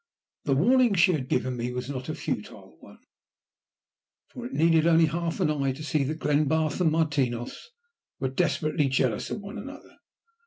[0.45, 2.97] The warning she had given me was not a futile one,
[4.29, 7.69] for it needed only half an eye to see that Glenbarth and Martinos
[8.19, 9.97] were desperately jealous of one another.